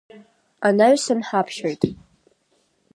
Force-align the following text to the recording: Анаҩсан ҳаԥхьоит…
Анаҩсан 0.67 1.19
ҳаԥхьоит… 1.27 1.81